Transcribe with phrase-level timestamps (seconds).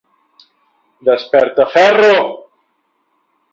[1.09, 2.19] Desperta ferro!